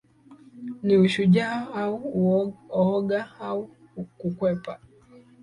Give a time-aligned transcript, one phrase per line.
[0.83, 3.69] ni ushujaa au ooga au
[4.17, 4.79] kukwepa